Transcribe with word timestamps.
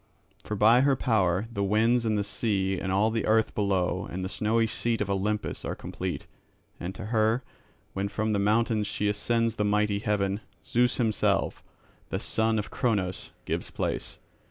For 0.43 0.55
by 0.55 0.81
her 0.81 0.95
power 0.95 1.47
the 1.53 1.63
winds 1.63 2.07
and 2.07 2.17
the 2.17 2.23
sea 2.23 2.79
and 2.79 2.91
all 2.91 3.11
the 3.11 3.27
earth 3.27 3.53
below 3.53 4.07
and 4.09 4.25
the 4.25 4.29
snowy 4.29 4.65
seat 4.65 4.99
of 4.99 5.11
Olympus 5.11 5.63
are 5.63 5.75
complete; 5.75 6.25
and 6.79 6.95
to 6.95 7.05
her, 7.13 7.43
when 7.93 8.07
from 8.07 8.33
the 8.33 8.39
mountains 8.39 8.87
she 8.87 9.07
ascends 9.07 9.57
the 9.57 9.63
mighty 9.63 9.99
heaven, 9.99 10.39
Zeus 10.65 10.97
himself, 10.97 11.63
the 12.09 12.19
son 12.19 12.57
of 12.57 12.71
Cronos, 12.71 13.29
gives 13.45 13.69
place. 13.69 14.17